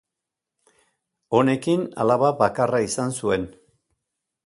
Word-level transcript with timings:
Honekin, 1.41 1.85
alaba 2.05 2.35
bakarra 2.43 2.83
izan 2.91 3.15
zuen. 3.23 3.49